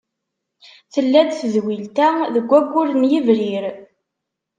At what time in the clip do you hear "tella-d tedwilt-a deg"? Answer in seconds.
0.93-2.45